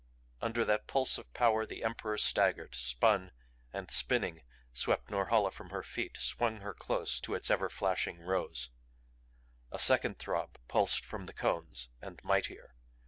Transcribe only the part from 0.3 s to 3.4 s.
Under that pulse of power the Emperor staggered, spun